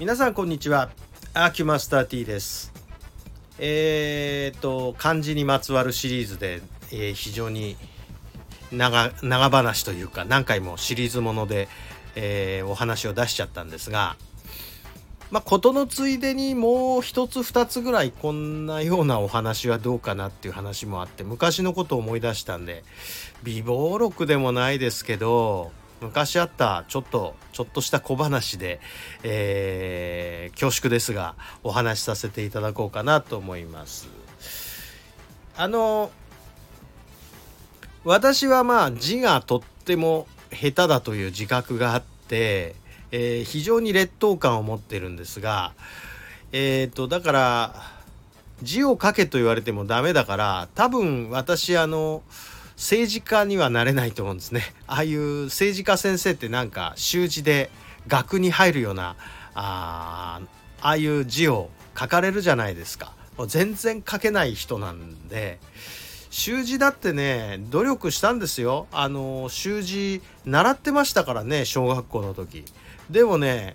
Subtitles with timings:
[0.00, 0.90] 皆さんこんにちは。
[1.34, 2.72] アキュマスター T です。
[3.58, 6.62] えー、と漢字にまつわるシリーズで、
[6.92, 7.76] えー、非常に
[8.70, 11.68] 長長話というか何回もシリーズもので、
[12.14, 14.14] えー、お話を出しちゃったんですが
[15.32, 22.84] まあ事のついでにもう一つ二つぐらいこんなようなお話はどうかなっていう話もあって昔のことを思い出したんで
[23.42, 28.80] 美貌録でもないですけど昔あったちょっとちょっとした小話で、
[29.22, 34.08] えー、恐縮ですがお話しさせていただこうかなと思います。
[35.56, 36.10] あの
[38.04, 42.76] 私はまあ字がとっても下手だという自覚があって、
[43.10, 45.72] えー、非常に劣等感を持ってるんですが
[46.52, 47.74] えっ、とだから
[48.62, 52.22] 字を書けと言われてもダメだから多分私あの
[52.78, 54.62] 政治家にはなれないと思うんですね。
[54.86, 57.70] ああいう政治家先生ってなんか習字で
[58.06, 59.16] 額に入るような
[59.54, 60.40] あ
[60.80, 63.12] あいう字を書かれるじゃないですか。
[63.36, 65.58] もう全然書けない人なんで
[66.30, 68.86] 習字だってね努力したんですよ。
[68.92, 72.64] あの習字習ってましたからね小学校の時。
[73.10, 73.74] でもね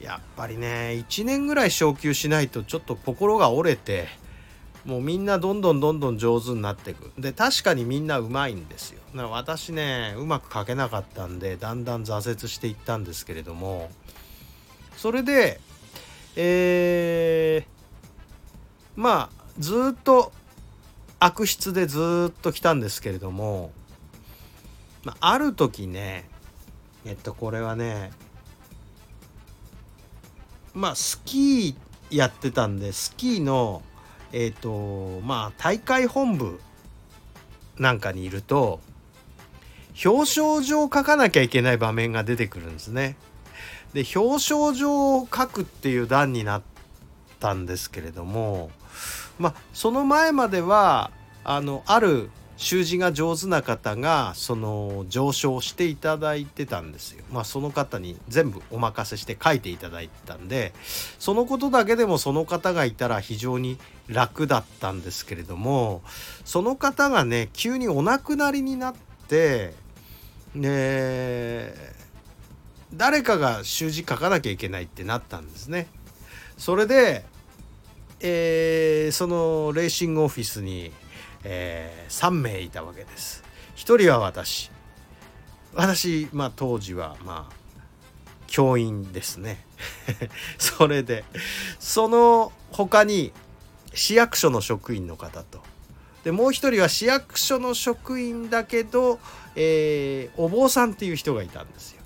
[0.00, 4.08] やっぱりね1年ぐらい昇級しないとちょっと心が折れて
[4.84, 7.10] もうみんなどんどんどんどん上手になっていく。
[7.18, 9.00] で確かにみんなうまいんですよ。
[9.30, 13.90] 私ねうまく書けなかったんでだんだん挫折していったんですけれども。
[14.96, 15.60] それで
[16.36, 20.32] えー、まあずっと
[21.20, 23.72] 悪質でずっと来たんですけれども、
[25.04, 26.28] まあ、ある時ね
[27.04, 28.10] えっとこれはね
[30.74, 33.82] まあスキーやってたんでスキーの
[34.34, 36.60] えっ、ー、とまあ大会本部
[37.78, 38.80] なんかにいると
[40.04, 43.16] 表彰状を書かなきゃいけない場面が出てくるんですね。
[43.92, 46.62] で表彰状を書くっていう段になっ
[47.38, 48.72] たんですけれども
[49.38, 51.12] まあその前までは
[51.44, 57.24] あのある習字が上手な方がその上昇していただいてたんですよ。
[57.32, 60.72] まあその方に全部お任せして書いていただいてたんで
[61.18, 63.78] そのことだけでもその方がいたら非常に
[64.08, 66.02] 楽だったんですけれども
[66.44, 68.94] その方がね急にお亡くなりになっ
[69.28, 69.74] て
[70.54, 71.74] ね
[72.92, 75.88] 誰かが習字書かなきゃいけないってなったんですね。
[76.56, 77.24] それで、
[78.20, 80.92] えー、そのレーシングオフィスに
[81.44, 83.44] えー、3名いたわけです。
[83.76, 84.70] 1人は私。
[85.74, 87.64] 私、まあ当時はまあ
[88.46, 89.64] 教員ですね。
[90.58, 91.24] それで、
[91.78, 93.32] その他に
[93.94, 95.62] 市役所の職員の方と。
[96.24, 99.18] で、もう一人は市役所の職員だけど、
[99.56, 102.02] えー、お坊さんっていう人がいたんですよ。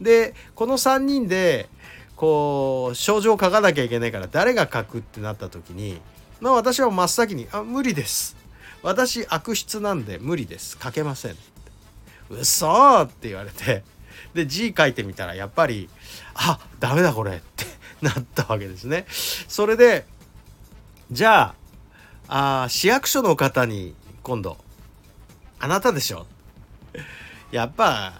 [0.00, 1.68] で、この3人で、
[2.16, 6.00] こう、症状を書かなきゃいけないから誰が書くってなった時に、
[6.40, 8.36] まあ私は真っ先に、あ、無理です。
[8.84, 10.78] 私悪質なんで無理です。
[10.80, 11.36] 書けません
[12.28, 13.82] 嘘って言われて。
[14.34, 15.88] で字書いてみたらやっぱり
[16.34, 17.64] あダメだこれって
[18.02, 19.06] なったわけですね。
[19.48, 20.06] それで
[21.10, 21.54] じゃ
[22.28, 24.58] ああ市役所の方に今度
[25.58, 26.26] あなたでしょ。
[27.52, 28.12] やっぱ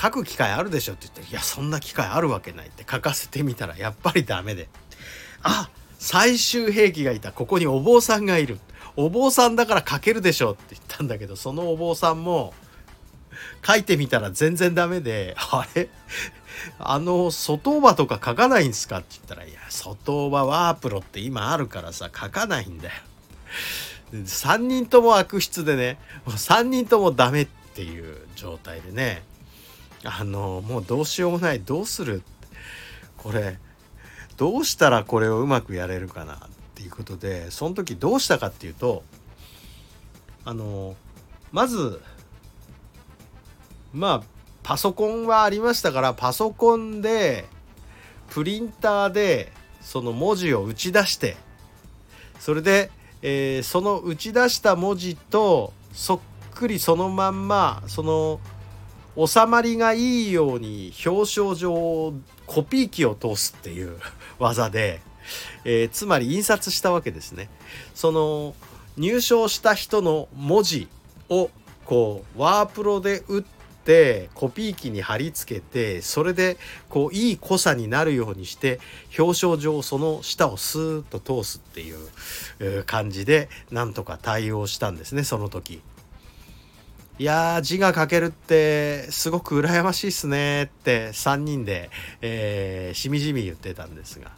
[0.00, 2.86] 書く機会あるでしょって言って「いやそんな機会あるわけない」って。
[2.88, 4.68] 書かせてみたらやっぱりダメで
[5.42, 5.68] 「あ
[5.98, 7.32] 最終兵器がいた。
[7.32, 8.60] ここにお坊さんがいる」
[9.04, 12.52] お坊さんだから書けるでしょって言ったんだけどそのお坊さんも
[13.66, 15.88] 書いてみたら全然ダメで「あれ？
[16.78, 22.94] あの外場とか書かないんですか?」って言ったら「いや外場ワープロって今あるからさ書かないんだよ」
[24.12, 29.22] 3人とも悪質でねもう3人ともダメっていう状態でね
[30.04, 32.22] あのもうどうしようもないどうする？
[33.16, 33.58] これ
[34.36, 36.48] どうしたらこれをうまくやれるかな？
[36.80, 39.02] っていうことでその時どうしたかっていうと
[40.46, 40.96] あの
[41.52, 42.00] まず
[43.92, 44.22] まあ
[44.62, 47.44] パソコンはありましたからパソコンで
[48.30, 51.36] プリンターでその文字を打ち出して
[52.38, 52.90] それで、
[53.20, 56.20] えー、その打ち出した文字とそっ
[56.54, 58.40] くりそのまんまその
[59.16, 62.14] 収まりがいいように表彰状
[62.46, 63.96] コピー機を通すっていう
[64.38, 65.00] 技で
[65.64, 67.48] えー、つまり印刷したわけですね。
[67.94, 68.54] その
[68.96, 70.88] 入賞した人の文字
[71.28, 71.50] を
[71.84, 73.42] こうワープロで打っ
[73.84, 76.56] てコピー機に貼り付けてそれで
[76.88, 78.78] こういい濃さになるようにして
[79.18, 85.80] 表彰状その下をスーッと通すっていう感じでなんとか対応したんですねその時。
[87.20, 91.90] いやー字が書けるってすごく羨ましいっすねって3人で、
[92.22, 94.30] えー、しみじみ言ってたんですが。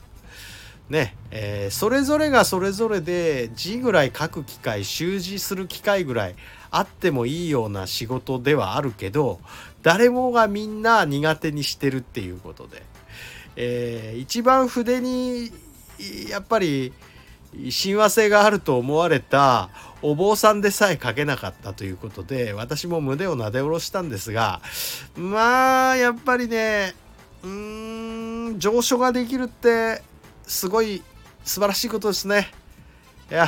[0.89, 6.35] ねえー、それぞれがそれぞれで字ぐらい書く機会習字する機会ぐらい
[6.73, 9.39] あってもいいような仕事ではあるけど
[9.83, 12.83] 誰もがみんな苦手にしてるっていうことで、
[13.55, 15.53] えー、一番筆に
[16.29, 16.93] やっぱり
[17.71, 19.71] 親和性があると思われた
[20.03, 24.61] お坊さんでさえ書けなかったということで私も胸をなで下ろしたんですが
[25.17, 26.95] まあやっぱりね
[27.43, 30.03] うーん上書ができるって
[30.47, 31.03] すごい
[31.45, 32.51] 素晴らしいことですね。
[33.31, 33.47] いや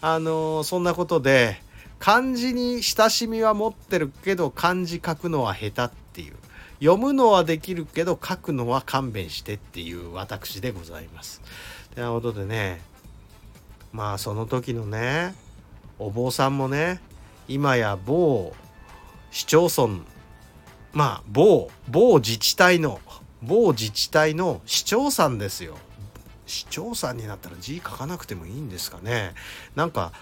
[0.00, 1.60] あのー、そんなことで
[1.98, 6.34] 漢字に親しみは持ってるけど漢字書くのは下手っていう
[6.80, 11.42] 読むのはできるけど書くのは勘弁してっていう私でございます。
[11.94, 12.80] ということでね
[13.92, 15.34] まあその時のね
[15.98, 17.00] お坊さんもね
[17.48, 18.52] 今や某
[19.30, 20.02] 市町村
[20.92, 23.00] まあ某某自治体の
[23.42, 25.76] 某自治体の市長さんですよ。
[26.46, 29.34] 市長さんになったら字書かなくてもいいんですかね。
[29.76, 30.12] なんか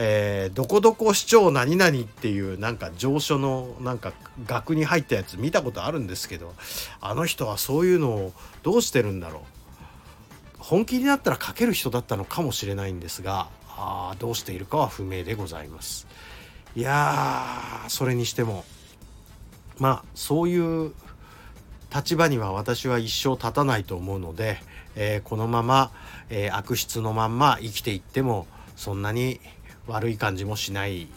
[0.00, 4.12] えー、どこどこ市長何々っていうなんか上書のなんか
[4.46, 6.54] 額に入ったやつ見たことあるんですけど
[7.00, 8.32] あの人はそういうのを
[8.62, 9.42] どうしてるんだろう。
[10.58, 13.48] 本気になったら書ける人だったのかもしれないんですが
[13.78, 16.06] あどうしているかは不明でございます
[16.74, 18.64] いやーそれにしても
[19.78, 20.92] まあそういう
[21.94, 24.58] 立場には私は一生立たないと思うので、
[24.94, 25.90] えー、このまま、
[26.28, 28.46] えー、悪質のまんま生きていっても
[28.76, 29.40] そんなに
[29.86, 31.08] 悪い感じもしない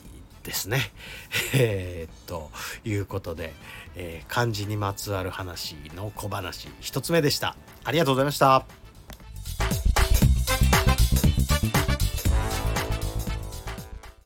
[0.44, 0.80] ですね。
[1.54, 2.50] えー、と
[2.86, 3.54] いうことで、
[3.96, 7.56] え漢字にまつわる話の小話一つ目でした。
[7.84, 8.81] ありがとうございました。